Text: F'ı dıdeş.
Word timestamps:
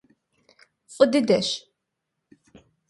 F'ı 0.93 1.05
dıdeş. 1.13 1.49